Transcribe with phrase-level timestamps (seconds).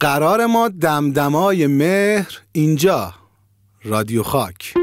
[0.00, 3.14] قرار ما دمدمای مهر اینجا
[3.84, 4.74] رادیو خاک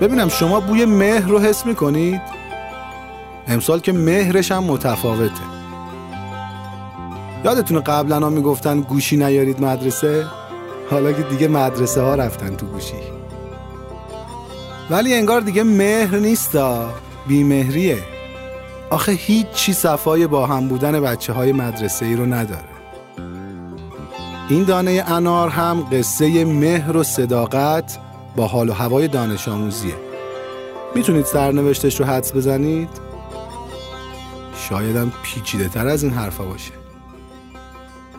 [0.00, 2.20] ببینم شما بوی مهر رو حس می‌کنید؟
[3.48, 5.57] امسال که مهرش هم متفاوته
[7.44, 10.26] یادتونه قبلا ها می‌گفتن گوشی نیارید مدرسه؟
[10.90, 12.94] حالا که دیگه مدرسه ها رفتن تو گوشی.
[14.90, 16.90] ولی انگار دیگه مهر نیستا.
[17.26, 17.98] بیمهریه.
[18.90, 22.64] آخه هیچ چی صفای با هم بودن بچه های مدرسه ای رو نداره.
[24.48, 27.98] این دانه انار هم قصه مهر و صداقت
[28.36, 29.94] با حال و هوای دانش آموزیه.
[30.94, 32.88] می‌تونید سرنوشتش رو حدس بزنید؟
[34.68, 36.77] شایدم پیچیده تر از این حرفا باشه.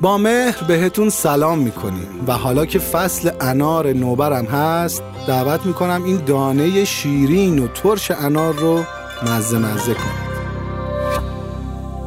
[0.02, 6.18] با مهر بهتون سلام می‌کنیم و حالا که فصل انار نوبرم هست دعوت می‌کنم این
[6.26, 8.84] دانه شیرین و ترش انار رو
[9.24, 10.30] مزه مزه کنید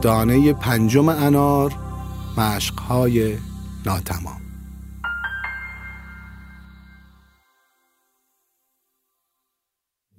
[0.03, 1.73] دانه پنجم انار
[2.39, 3.37] مشقهای
[3.87, 4.43] ناتمام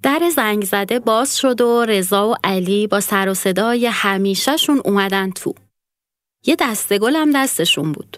[0.03, 5.31] در زنگ زده باز شد و رضا و علی با سر و صدای همیشهشون اومدن
[5.31, 5.53] تو.
[6.45, 8.17] یه دسته گل هم دستشون بود.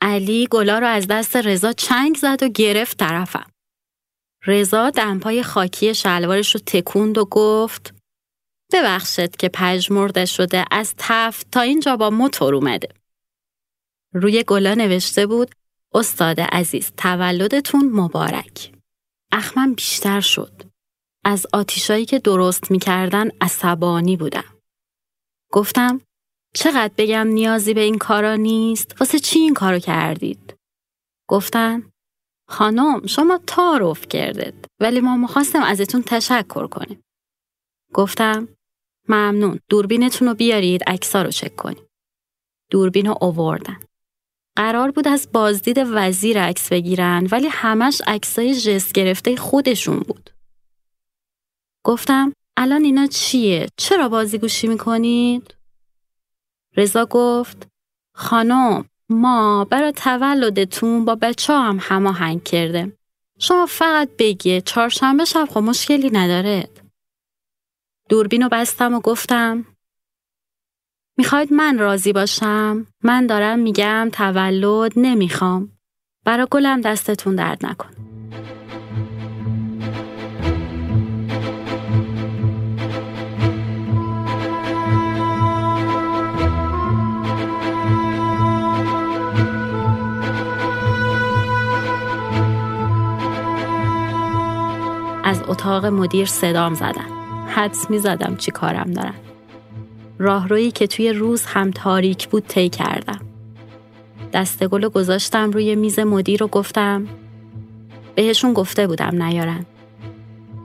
[0.00, 3.50] علی گلا رو از دست رضا چنگ زد و گرفت طرفم.
[4.46, 7.94] رضا دمپای خاکی شلوارش رو تکوند و گفت
[8.72, 12.88] ببخشید که پژمرده شده از تفت تا اینجا با موتور اومده.
[14.14, 15.54] روی گلا نوشته بود
[15.94, 18.72] استاد عزیز تولدتون مبارک.
[19.32, 20.62] اخمم بیشتر شد.
[21.24, 24.58] از آتیشایی که درست می‌کردن عصبانی بودم.
[25.52, 26.00] گفتم
[26.54, 30.54] چقدر بگم نیازی به این کارا نیست؟ واسه چی این کارو کردید؟
[31.28, 31.90] گفتن
[32.48, 37.02] خانم شما تعارف کردید ولی ما می‌خواستم ازتون تشکر کنیم.
[37.94, 38.48] گفتم
[39.08, 41.86] ممنون دوربینتون رو بیارید اکسا رو چک کنیم.
[42.70, 43.80] دوربین رو اووردن.
[44.56, 50.30] قرار بود از بازدید وزیر عکس بگیرن ولی همش عکسای جست گرفته خودشون بود.
[51.84, 55.54] گفتم الان اینا چیه؟ چرا بازی گوشی می‌کنید؟
[56.76, 57.68] رضا گفت
[58.14, 62.92] خانم ما برای تولدتون با بچه هم هماهنگ کرده.
[63.38, 66.68] شما فقط بگیه چهارشنبه شب خب مشکلی نداره.
[68.08, 69.64] دوربینو بستم و گفتم
[71.18, 75.72] می‌خواید من راضی باشم؟ من دارم میگم تولد نمی‌خوام.
[76.24, 78.11] برا گلم دستتون درد نکن.
[95.32, 97.06] از اتاق مدیر صدام زدن.
[97.48, 99.14] حدس می زدم چی کارم دارن.
[100.18, 103.20] راهرویی که توی روز هم تاریک بود طی کردم.
[104.32, 107.06] دستگل گذاشتم روی میز مدیر و گفتم
[108.14, 109.66] بهشون گفته بودم نیارن.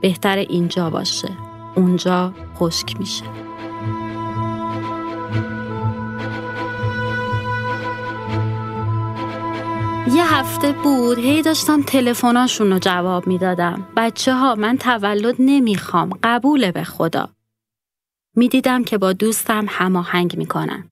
[0.00, 1.28] بهتر اینجا باشه.
[1.74, 3.24] اونجا خشک میشه.
[10.14, 13.88] یه هفته بود هی داشتم تلفناشون رو جواب می‌دادم.
[13.96, 17.28] بچه ها من تولد نمی‌خوام قبوله به خدا.
[18.36, 20.90] می‌دیدم که با دوستم هماهنگ می‌کنن.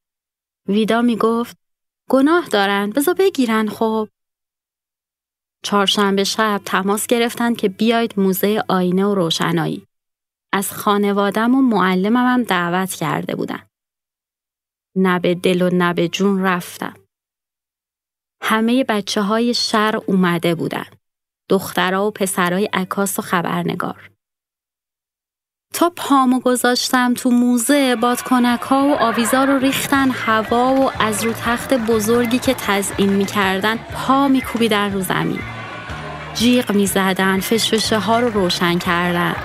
[0.69, 1.57] ویدا می‌گفت
[2.11, 4.09] گناه دارن بذار بگیرن خب.
[5.63, 9.87] چهارشنبه شب تماس گرفتن که بیاید موزه آینه و روشنایی.
[10.53, 13.63] از خانوادم و معلمم هم دعوت کرده بودن.
[14.97, 16.95] نه به دل و نه به جون رفتم.
[18.43, 20.87] همه بچه های شهر اومده بودن.
[21.49, 24.11] دخترها و پسرای عکاس و خبرنگار.
[25.75, 31.33] تا پامو گذاشتم تو موزه بادکنک ها و آویزا رو ریختن هوا و از رو
[31.33, 35.41] تخت بزرگی که تزئین می‌کردن پا میکوبیدن رو زمین.
[36.35, 39.37] جیغ می‌زدن فشفشه ها رو روشن کردن.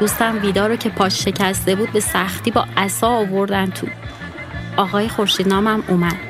[0.00, 3.86] دوستم ویدا رو که پاش شکسته بود به سختی با عصا آوردن تو.
[4.76, 6.27] آقای خورشیدنامم اومد.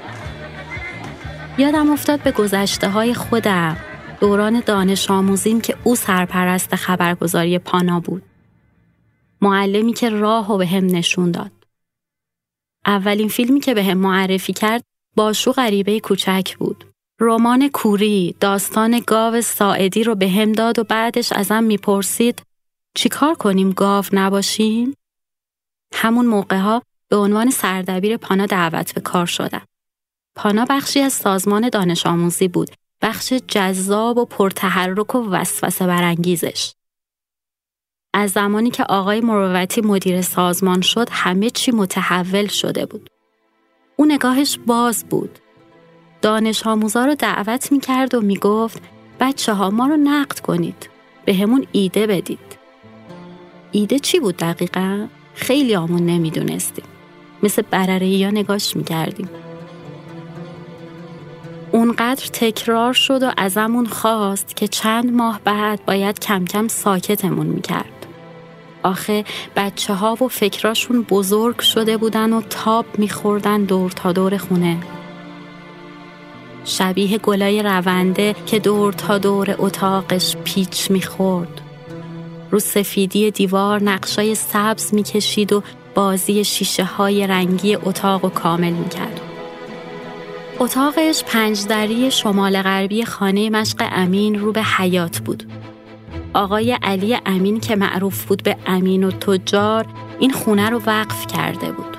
[1.58, 3.76] یادم افتاد به گذشته های خودم
[4.20, 8.22] دوران دانش آموزیم که او سرپرست خبرگزاری پانا بود.
[9.40, 11.50] معلمی که راه و به هم نشون داد.
[12.86, 14.84] اولین فیلمی که به هم معرفی کرد
[15.16, 16.84] باشو غریبه کوچک بود.
[17.20, 22.42] رمان کوری داستان گاو ساعدی رو به هم داد و بعدش ازم می‌پرسید
[22.94, 24.94] چیکار کنیم گاو نباشیم؟
[25.94, 29.62] همون موقع ها به عنوان سردبیر پانا دعوت به کار شدم.
[30.38, 32.70] پانا بخشی از سازمان دانش آموزی بود
[33.02, 36.72] بخش جذاب و پرتحرک و وسوسه برانگیزش.
[38.14, 43.10] از زمانی که آقای مروتی مدیر سازمان شد همه چی متحول شده بود.
[43.96, 45.38] او نگاهش باز بود.
[46.22, 48.82] دانش آموزا رو دعوت می کرد و می گفت
[49.20, 50.90] بچه ها ما رو نقد کنید.
[51.24, 52.58] به همون ایده بدید.
[53.72, 56.84] ایده چی بود دقیقا؟ خیلی آمون نمی‌دونستیم.
[57.42, 59.28] مثل برره یا نگاش می کردیم.
[61.72, 68.06] اونقدر تکرار شد و ازمون خواست که چند ماه بعد باید کم کم ساکتمون می‌کرد.
[68.82, 69.24] آخه
[69.56, 74.76] بچه ها و فکراشون بزرگ شده بودن و تاب میخوردن دور تا دور خونه.
[76.64, 81.60] شبیه گلای رونده که دور تا دور اتاقش پیچ می‌خورد.
[82.50, 85.62] رو سفیدی دیوار نقشای سبز می‌کشید و
[85.94, 89.17] بازی شیشه های رنگی اتاق و کامل می‌کرد.
[90.60, 95.52] اتاقش پنجدری شمال غربی خانه مشق امین رو به حیات بود.
[96.34, 99.86] آقای علی امین که معروف بود به امین و تجار
[100.18, 101.96] این خونه رو وقف کرده بود.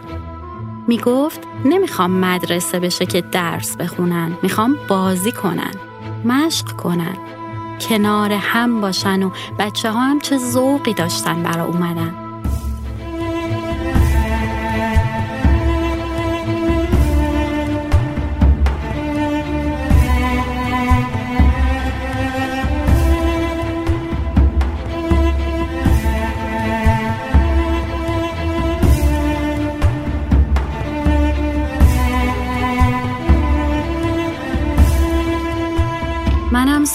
[0.87, 5.71] می گفت نمی‌خوام مدرسه بشه که درس بخونن می‌خوام بازی کنن
[6.25, 7.17] مشق کنن
[7.89, 12.15] کنار هم باشن و بچه ها هم چه ذوقی داشتن برا اومدن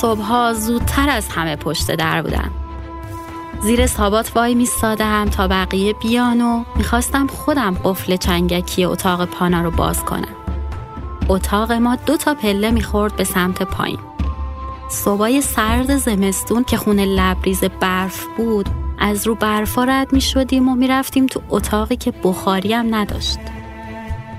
[0.04, 2.50] صبحها زودتر از همه پشت در بودم.
[3.62, 9.70] زیر سابات وای میستادم تا بقیه بیان و می‌خواستم خودم قفل چنگکی اتاق پانا رو
[9.70, 10.34] باز کنم.
[11.28, 13.98] اتاق ما دو تا پله می‌خورد به سمت پایین.
[14.90, 18.68] صبای سرد زمستون که خونه لبریز برف بود
[18.98, 23.38] از رو برفا رد می شدیم و می‌رفتیم تو اتاقی که بخاری هم نداشت.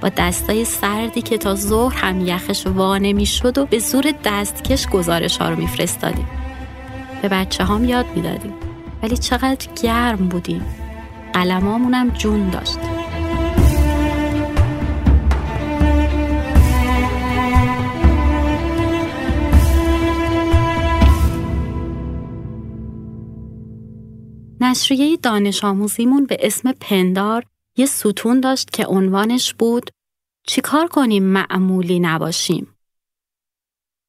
[0.06, 5.38] با دستای سردی که تا ظهر هم یخش وانه می‌شد و به زور دستکش گزارش
[5.38, 6.28] ها رو میفرستادیم.
[7.22, 8.54] به بچه هام یاد می‌دادیم.
[9.04, 10.66] ولی چقدر گرم بودیم.
[11.34, 12.78] قلمامونم جون داشت.
[24.62, 27.44] نشریه دانش آموزیمون به اسم پندار
[27.78, 29.92] یه ستون داشت که عنوانش بود
[30.48, 32.76] چیکار کنیم معمولی نباشیم؟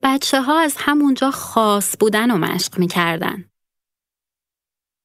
[0.02, 3.44] بچه ها از همونجا خاص بودن و مشق می‌کردن.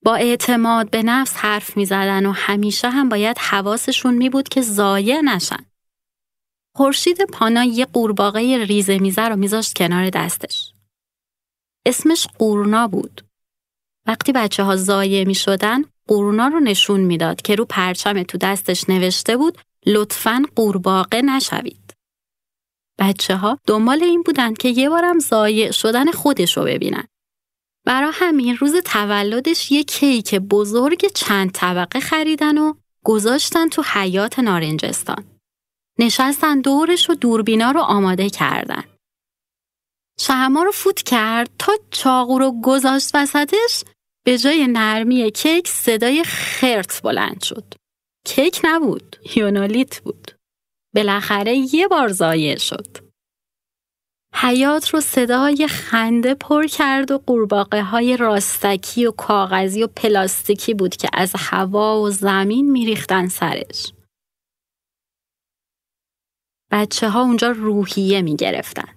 [0.03, 4.61] با اعتماد به نفس حرف می زدن و همیشه هم باید حواسشون می بود که
[4.61, 5.65] ضایع نشن.
[6.75, 10.73] خورشید پانا یه قورباغه ریزه میزه رو میذاشت کنار دستش.
[11.85, 13.21] اسمش قورنا بود.
[14.07, 18.89] وقتی بچه ها ضایع می شدن قورنا رو نشون می‌داد که رو پرچم تو دستش
[18.89, 21.93] نوشته بود لطفاً قورباغه نشوید.
[22.99, 27.07] بچه ها دنبال این بودند که یه بارم ضایع شدن خودش رو ببینن.
[27.85, 32.73] برا همین روز تولدش یه کیک بزرگ چند طبقه خریدن و
[33.05, 35.25] گذاشتن تو حیات نارنجستان.
[35.99, 38.83] نشستن دورش و دوربینا رو آماده کردن.
[40.19, 43.83] شهما رو فوت کرد تا چاقو رو گذاشت وسطش
[44.25, 47.80] به جای نرمی کیک صدای خرت بلند شد.
[48.25, 50.31] کیک نبود، یونالیت بود.
[50.95, 52.97] بالاخره یه بار زایه شد.
[54.35, 60.95] حیات رو صدای خنده پر کرد و قورباغه های راستکی و کاغذی و پلاستیکی بود
[60.95, 63.93] که از هوا و زمین میریختن سرش.
[66.71, 68.95] بچه ها اونجا روحیه می گرفتن.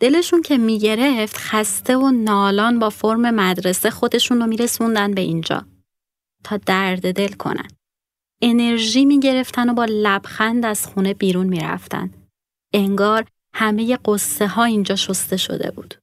[0.00, 5.66] دلشون که می‌گرفت خسته و نالان با فرم مدرسه خودشون رو میرسوندن به اینجا
[6.44, 7.68] تا درد دل کنن.
[8.42, 12.10] انرژی می‌گرفتن و با لبخند از خونه بیرون می‌رفتن.
[12.74, 15.94] انگار همه قصه ها اینجا شسته شده بود.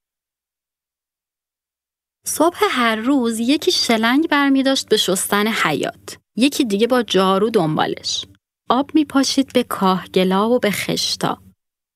[2.26, 6.18] صبح هر روز یکی شلنگ برمی داشت به شستن حیات.
[6.36, 8.26] یکی دیگه با جارو دنبالش.
[8.70, 11.42] آب می پاشید به کاهگلا و به خشتا.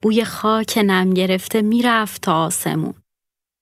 [0.02, 2.94] بوی خاک نم گرفته می‌رفت تا آسمون.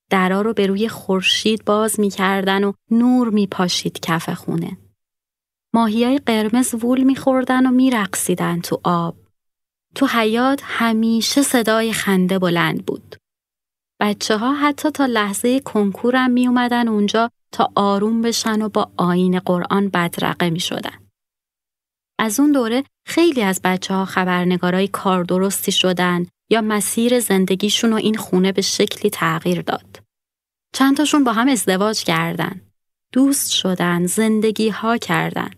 [0.09, 4.77] درا رو به روی خورشید باز می‌کردن و نور میپاشید کف خونه.
[5.74, 9.16] ماهیای قرمز وول میخوردن و میرقصیدن تو آب.
[9.96, 13.16] تو حیات همیشه صدای خنده بلند بود.
[14.01, 19.40] بچه ها حتی تا لحظه کنکورم می اومدن اونجا تا آروم بشن و با آین
[19.40, 21.08] قرآن بدرقه می شدن.
[22.20, 27.96] از اون دوره خیلی از بچه ها خبرنگارای کار درستی شدن یا مسیر زندگیشون و
[27.96, 30.00] این خونه به شکلی تغییر داد.
[30.74, 32.62] چند تاشون با هم ازدواج کردن.
[33.12, 35.51] دوست شدن، زندگی ها کردن.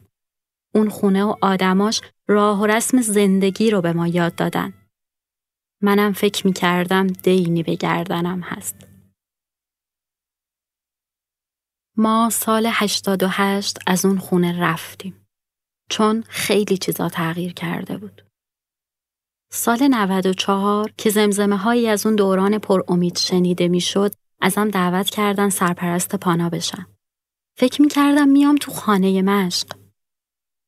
[0.75, 4.73] اون خونه و آدماش راه و رسم زندگی رو به ما یاد دادن.
[5.81, 8.87] منم فکر می کردم دینی به گردنم هست.
[11.97, 15.25] ما سال 88 از اون خونه رفتیم.
[15.89, 18.25] چون خیلی چیزا تغییر کرده بود.
[19.51, 25.49] سال 94 که زمزمه هایی از اون دوران پر امید شنیده می‌شد ازم دعوت کردن
[25.49, 26.87] سرپرست پانا بشم.
[27.57, 29.82] فکر می کردم میام تو خانه مشق.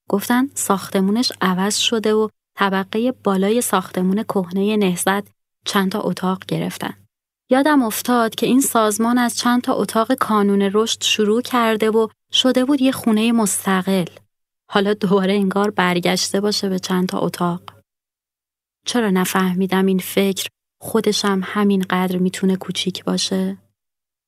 [0.09, 5.27] گفتن ساختمونش عوض شده و طبقه بالای ساختمون کهنه نهزت
[5.65, 6.93] چند تا اتاق گرفتن.
[7.49, 12.65] یادم افتاد که این سازمان از چند تا اتاق کانون رشد شروع کرده و شده
[12.65, 14.05] بود یه خونه مستقل.
[14.71, 17.61] حالا دوباره انگار برگشته باشه به چند تا اتاق.
[18.85, 20.47] چرا نفهمیدم این فکر
[20.81, 23.57] خودشم همین قدر می‌تونه کوچیک باشه؟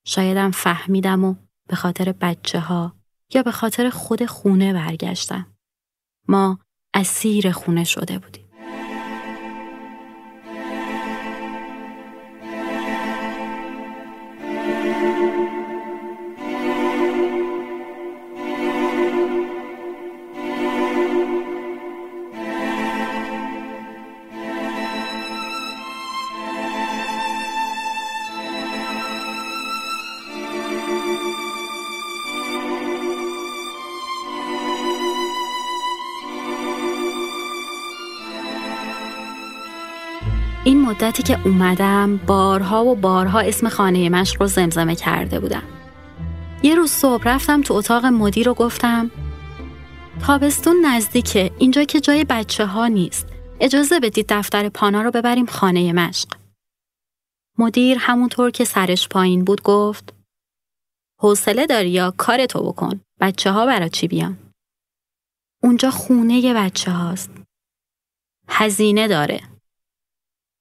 [0.05, 1.35] شایدم فهمیدم و
[1.69, 2.93] به خاطر بچه ها
[3.33, 5.56] یا به خاطر خود خونه برگشتم.
[6.27, 6.59] ما
[6.93, 8.46] اسیر خونه شده بودیم.
[41.07, 45.63] مدتی که اومدم بارها و بارها اسم خانه مشق رو زمزمه کرده بودم.
[46.63, 49.11] یه روز صبح رفتم تو اتاق مدیر رو گفتم
[50.21, 53.27] تابستون نزدیکه اینجا که جای بچه ها نیست.
[53.59, 56.27] اجازه بدید دفتر پانا رو ببریم خانه مشق.
[57.57, 60.13] مدیر همونطور که سرش پایین بود گفت
[61.19, 63.01] حوصله داری یا کارتو بکن.
[63.19, 64.37] بچه ها برا چی بیان؟
[65.63, 67.31] اونجا خونه بچه هاست.
[68.49, 69.56] هزینه داره.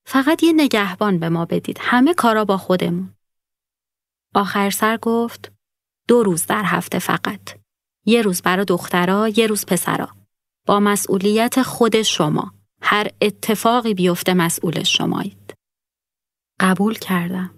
[0.09, 1.79] فقط یه نگهبان به ما بدید.
[1.81, 3.15] همه کارا با خودمون.
[4.35, 5.53] آخر سر گفت
[6.09, 7.41] دو روز در هفته فقط.
[8.05, 10.09] یه روز برا دخترا، یه روز پسرا.
[10.67, 12.53] با مسئولیت خود شما.
[12.83, 15.55] هر اتفاقی بیفته مسئول شمایید.
[16.61, 17.51] قبول کردم.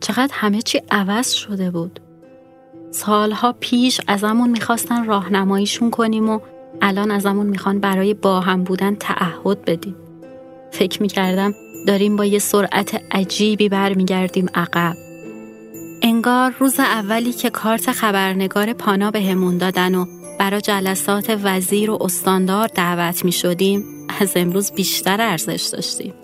[0.00, 2.00] چقدر همه چی عوض شده بود.
[2.90, 6.40] سالها پیش ازمون می‌خواستن راهنماییشون کنیم و
[6.82, 10.07] الان ازمون می‌خوان برای با هم بودن تعهد بدیم.
[10.70, 11.54] فکر می‌کردم
[11.86, 14.94] داریم با یه سرعت عجیبی برمیگردیم عقب.
[16.02, 20.06] انگار روز اولی که کارت خبرنگار پانا بهمون دادن و
[20.38, 23.84] برا جلسات وزیر و استاندار دعوت می شدیم
[24.20, 26.14] از امروز بیشتر ارزش داشتیم.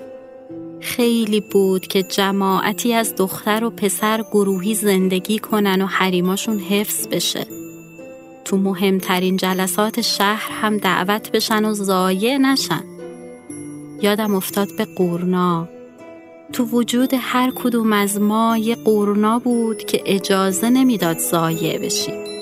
[0.81, 7.47] خیلی بود که جماعتی از دختر و پسر گروهی زندگی کنن و حریماشون حفظ بشه.
[8.45, 12.94] تو مهمترین جلسات شهر هم دعوت بشن و ضایع نشن.
[14.05, 15.69] یادم افتاد به قورنا.
[16.53, 22.34] تو وجود هر کدوم از ما یه قورنا بود که اجازه نمی‌داد ضایع بشیم.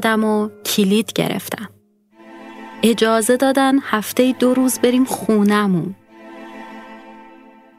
[0.00, 1.68] دادم و کلید گرفتم.
[2.82, 5.94] اجازه دادن هفته دو روز بریم خونمون.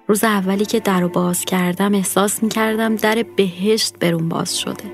[0.07, 4.93] روز اولی که در رو باز کردم احساس می کردم در بهشت برون باز شده.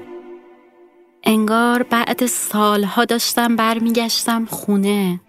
[1.24, 5.20] انگار بعد سالها داشتم برمیگشتم خونه.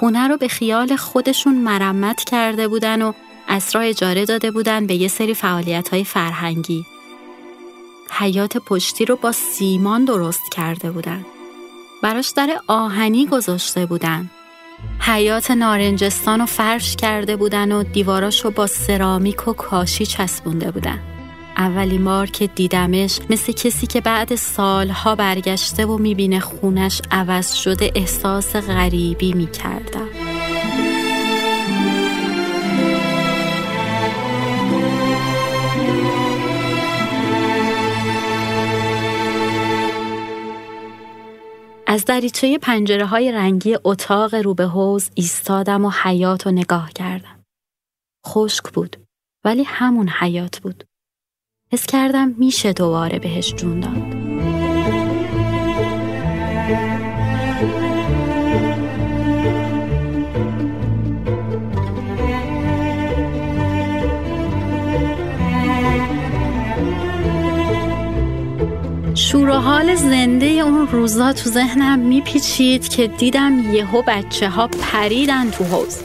[0.00, 3.12] خونه رو به خیال خودشون مرمت کرده بودن و
[3.48, 6.86] اسرا اجاره داده بودن به یه سری فعالیت های فرهنگی.
[8.10, 11.24] حیات پشتی رو با سیمان درست کرده بودن.
[12.02, 14.30] براش در آهنی گذاشته بودن.
[15.00, 21.00] حیات نارنجستان رو فرش کرده بودن و دیواراش رو با سرامیک و کاشی چسبونده بودن.
[21.56, 27.92] اولین بار که دیدمش مثل کسی که بعد سالها برگشته و می‌بینه خونش عوض شده
[27.94, 30.35] احساس غریبی می‌کردم.
[41.96, 47.44] از دریچه پنجره های رنگی اتاق رو به حوز ایستادم و حیات رو نگاه کردم.
[48.26, 48.96] خشک بود
[49.44, 50.84] ولی همون حیات بود.
[51.72, 54.15] حس کردم میشه دوباره بهش جون داد.
[69.30, 75.50] شور و حال زنده اون روزا تو ذهنم میپیچید که دیدم یهو بچه ها پریدن
[75.50, 75.96] تو حوز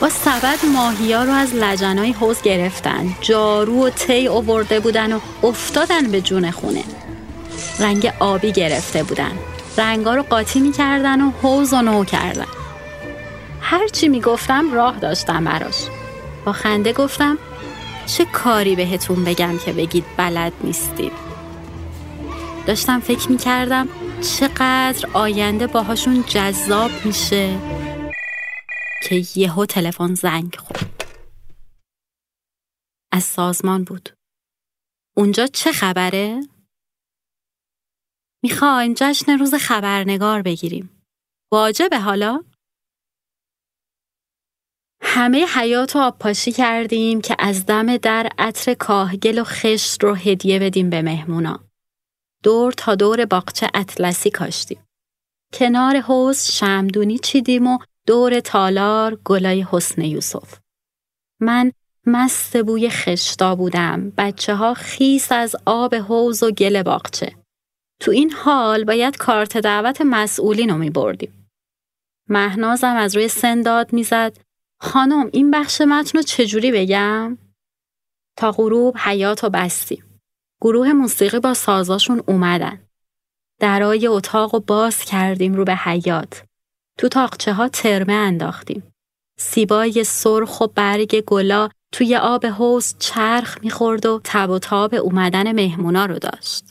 [0.00, 3.14] با سبد ماهی ها رو از لجنای حوز گرفتن.
[3.20, 6.84] جارو و تی اوورده بودن و افتادن به جون خونه.
[7.78, 9.32] رنگ آبی گرفته بودن.
[9.78, 12.46] رنگا رو قاطی می‌کردن و حوز و نو کردن.
[13.60, 15.76] هرچی می‌گفتم راه داشتم براش.
[16.44, 17.38] با خنده گفتم
[18.06, 21.21] چه کاری بهتون بگم که بگید بلد نیستید؟
[22.66, 23.88] داشتم فکر می کردم
[24.20, 27.58] چقدر آینده باهاشون جذاب میشه
[29.08, 31.04] که یهو تلفن زنگ خورد.
[33.12, 34.08] از سازمان بود.
[35.16, 36.40] اونجا چه خبره؟
[38.42, 41.02] می‌خوایم جشن روز خبرنگار بگیریم.
[41.52, 42.44] واجبه حالا؟
[45.02, 50.58] همه حیات رو آبپاشی کردیم که از دم در عطر کاهگل و خشت رو هدیه
[50.58, 51.71] بدیم به مهمونا.
[52.42, 54.84] دور تا دور باغچه اطلسی کاشتیم.
[55.52, 60.58] کنار حوز شمدونی چیدیم و دور تالار گلای حسن یوسف.
[61.40, 61.72] من
[62.06, 64.12] مست بوی خشتا بودم.
[64.18, 67.36] بچه ها خیس از آب حوز و گل باغچه.
[68.00, 71.48] تو این حال باید کارت دعوت مسئولین رو می بردیم.
[72.28, 74.36] مهنازم از روی سنداد می‌زد
[74.80, 77.38] خانم این بخش متن رو چجوری بگم؟
[78.36, 80.11] تا غروب حیات و بستیم.
[80.62, 82.88] گروه موسیقی با سازاشون اومدن.
[83.60, 86.44] درای اتاق و باز کردیم رو به حیات.
[86.98, 88.92] تو تاقچه ها ترمه انداختیم.
[89.38, 95.52] سیبای سرخ و برگ گلا توی آب حوز چرخ می‌خورد و تب و تاب اومدن
[95.52, 96.64] مهمونا رو داشت.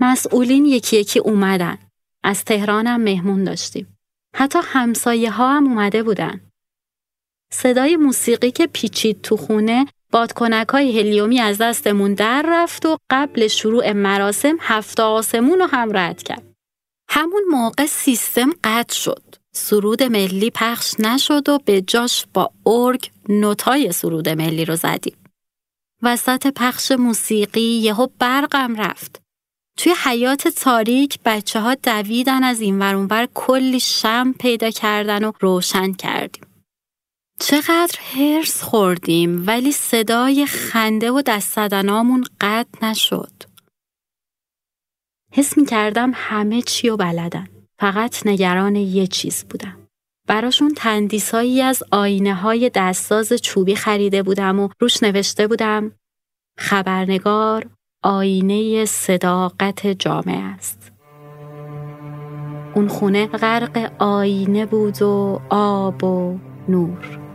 [0.00, 1.78] مسئولین یکی یکی اومدن.
[2.24, 3.98] از تهرانم مهمون داشتیم.
[4.34, 6.40] حتی همسایه ها هم اومده بودن.
[7.52, 13.48] صدای موسیقی که پیچید تو خونه بادکنک های هلیومی از دستمون در رفت و قبل
[13.48, 16.42] شروع مراسم هفت آسمون رو هم رد کرد.
[17.08, 19.22] همون موقع سیستم قطع شد.
[19.54, 25.16] سرود ملی پخش نشد و به جاش با ارگ نوتای سرود ملی رو زدیم.
[26.02, 29.22] وسط پخش موسیقی یهو برقم رفت.
[29.78, 35.92] توی حیات تاریک بچه ها دویدن از این ورونور کلی شم پیدا کردن و روشن
[35.92, 36.47] کردیم.
[37.40, 43.32] چقدر هرس خوردیم ولی صدای خنده و دست زدنامون قطع نشد.
[45.32, 47.48] حس می کردم همه چی و بلدن.
[47.80, 49.88] فقط نگران یه چیز بودم.
[50.26, 55.92] براشون تندیسایی از آینه های دستساز چوبی خریده بودم و روش نوشته بودم
[56.58, 57.66] خبرنگار
[58.02, 60.92] آینه صداقت جامعه است.
[62.74, 67.27] اون خونه غرق آینه بود و آب و نور.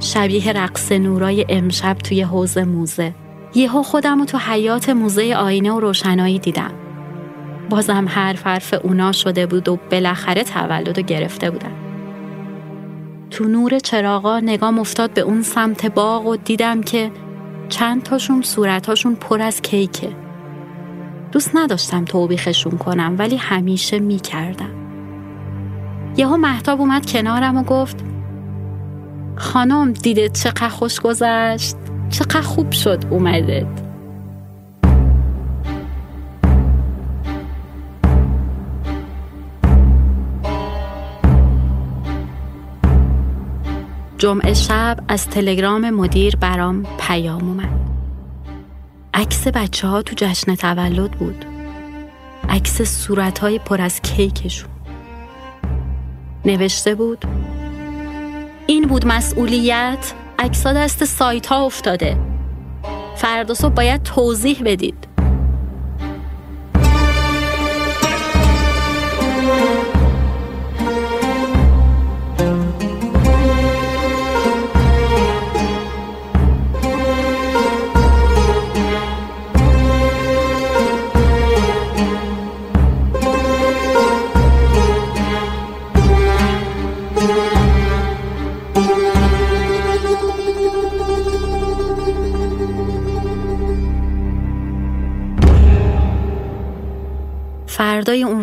[0.00, 3.14] شبیه رقص نورای امشب توی حوز موزه.
[3.54, 6.70] یهو خودم رو تو حیات موزه آینه و روشنایی دیدم.
[7.70, 11.72] بازم حرف حرف اونا شده بود و بالاخره تولد رو گرفته بودم.
[13.30, 17.10] تو نور چراغا نگام افتاد به اون سمت باغ و دیدم که
[17.68, 20.08] چند تاشون صورتاشون پر از کیکه.
[21.32, 24.70] دوست نداشتم توبیخشون کنم ولی همیشه می‌کردم.
[26.16, 28.09] یهو محتاب اومد کنارم و گفت
[29.40, 31.76] خانم دیده چقدر خوش گذشت؟
[32.10, 33.66] چقدر خوب شد اومدت.
[44.18, 47.80] جمعه شب از تلگرام مدیر برام پیام اومد.
[49.14, 51.44] عکس بچه ها تو جشن تولد بود.
[52.48, 54.70] عکس صورت های پر از کیکشون.
[56.44, 57.24] نوشته بود
[58.70, 62.16] این بود مسئولیت؟ اکسا دست سایت ها افتاده.
[63.16, 65.09] فردا صبح باید توضیح بدید.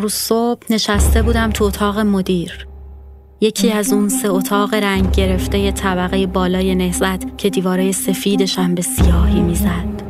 [0.07, 2.67] روز صبح نشسته بودم تو اتاق مدیر.
[3.41, 7.91] یکی از اون سه اتاق رنگ گرفته طبقه بالای نهزت که دیواره
[8.57, 10.06] هم به سیاهی می‌زد.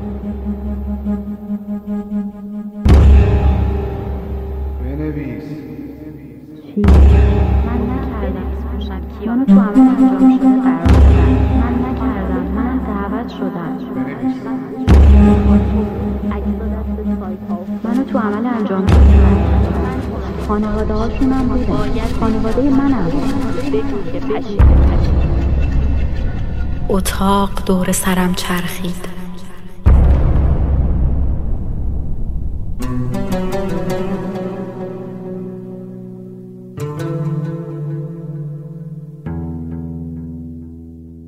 [20.48, 22.06] خانواده هاشون هم بودن.
[22.20, 23.12] خانواده منم.
[26.90, 29.18] اتاق دور سرم چرخید.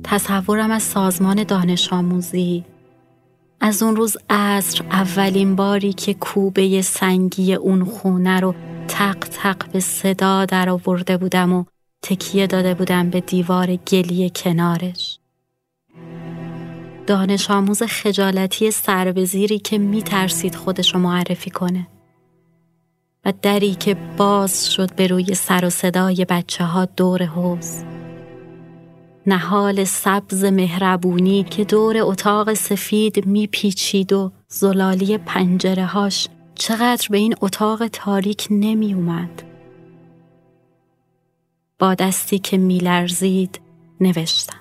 [0.04, 2.64] تصورم از سازمان دانش آموزی
[3.60, 8.54] از اون روز عصر اولین باری که کوبه سنگی اون خونه رو
[8.88, 11.64] تق تق به صدا در آورده بودم و
[12.02, 15.18] تکیه داده بودم به دیوار گلی کنارش.
[17.06, 21.86] دانش آموز خجالتی سربزیری که می ترسید خودش رو معرفی کنه
[23.24, 27.84] و دری که باز شد به روی سر و صدای بچه ها دور حوز
[29.30, 37.34] نهال سبز مهربونی که دور اتاق سفید میپیچید و زلالی پنجره هاش چقدر به این
[37.40, 39.42] اتاق تاریک نمی اومد.
[41.78, 43.60] با دستی که میلرزید
[44.00, 44.59] نوشتم.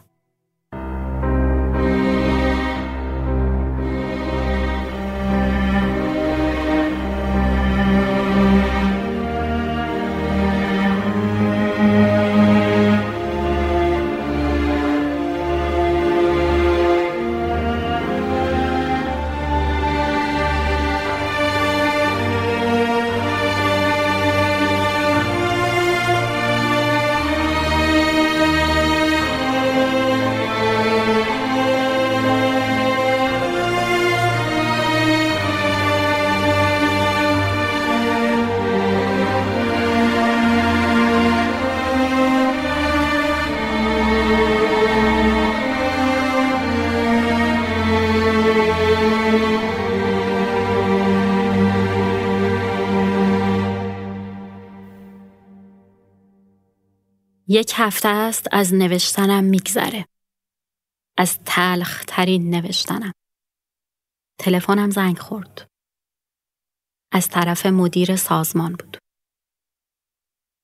[57.52, 60.06] یک هفته است از نوشتنم میگذره.
[61.18, 63.12] از تلخ ترین نوشتنم.
[64.40, 65.68] تلفنم زنگ خورد.
[67.14, 68.98] از طرف مدیر سازمان بود.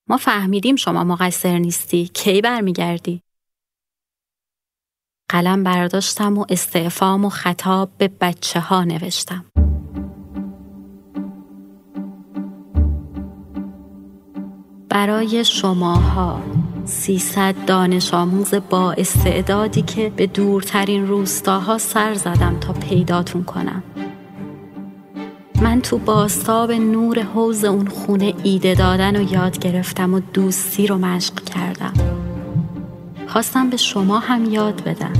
[0.09, 2.07] ما فهمیدیم شما مقصر نیستی.
[2.07, 3.21] کی برمیگردی؟
[5.29, 9.45] قلم برداشتم و استعفام و خطاب به بچه ها نوشتم.
[14.89, 16.54] برای شماها
[16.85, 23.83] سیصد دانش آموز با استعدادی که به دورترین روستاها سر زدم تا پیداتون کنم.
[25.61, 30.97] من تو باستاب نور حوز اون خونه ایده دادن و یاد گرفتم و دوستی رو
[30.97, 31.93] مشق کردم.
[33.27, 35.13] خواستم به شما هم یاد بدم.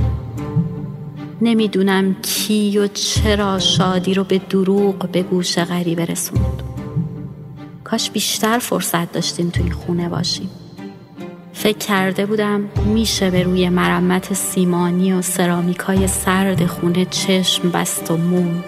[1.40, 6.62] نمی‌دونم کی و چرا شادی رو به دروغ به گوش غریبه رسوند.
[7.84, 10.50] کاش بیشتر فرصت داشتیم تو این خونه باشیم.
[11.56, 18.16] فکر کرده بودم میشه به روی مرمت سیمانی و سرامیکای سرد خونه چشم بست و
[18.16, 18.64] موند.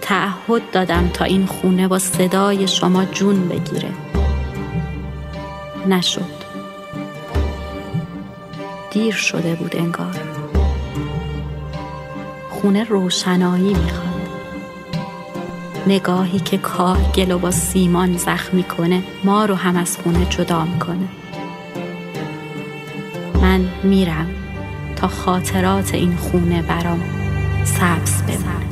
[0.00, 3.88] تعهد دادم تا این خونه با صدای شما جون بگیره.
[5.88, 6.44] نشد.
[8.90, 10.20] دیر شده بود انگار.
[12.50, 14.13] خونه روشنایی می‌خواد.
[15.86, 16.60] نگاهی که
[17.16, 21.08] گل و با سیمان زخمی کنه ما رو هم از خونه جدا می‌کنه.
[23.42, 24.26] من میرم
[24.96, 27.00] تا خاطرات این خونه برام
[27.64, 28.63] سبز بمونه.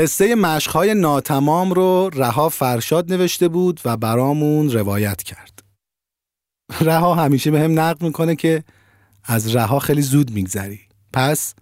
[0.00, 5.62] قصه مشقهای ناتمام رو رها فرشاد نوشته بود و برامون روایت کرد.
[6.80, 8.64] رها همیشه به هم نقل می‌کنه که
[9.24, 10.80] از رها خیلی زود میگذری.
[11.12, 11.54] پس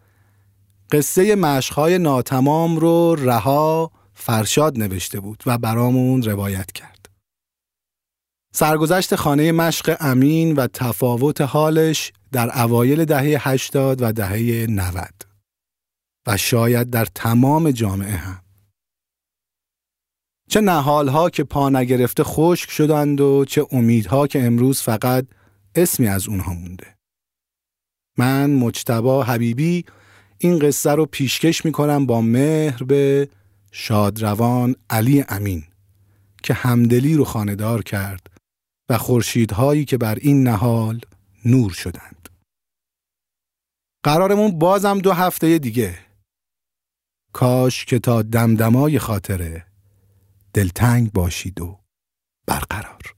[0.92, 7.08] قصه مشقهای ناتمام رو رها فرشاد نوشته بود و برامون روایت کرد.
[8.54, 15.27] سرگذشت خانه مشق امین و تفاوت حالش در اوایل دهه 80 و دهه 90
[16.28, 18.42] و شاید در تمام جامعه هم.
[20.50, 25.26] چه نهالها که پا نگرفته خشک شدند و چه امیدها که امروز فقط
[25.74, 26.96] اسمی از اونها مونده.
[28.18, 29.84] من مجتبا حبیبی
[30.38, 33.28] این قصه رو پیشکش می‌کنم با مهر به
[33.72, 35.64] شادروان علی امین
[36.42, 38.26] که همدلی رو خاندار کرد
[38.88, 41.00] و خورشیدهایی که بر این نهال
[41.44, 42.28] نور شدند.
[44.04, 46.07] قرارمون بازم دو هفته دیگه.
[47.32, 49.66] کاش که تا دمدمای خاطره
[50.52, 51.78] دلتنگ باشید و
[52.46, 53.17] برقرار.